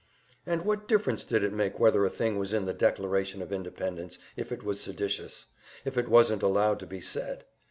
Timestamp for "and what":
0.47-0.87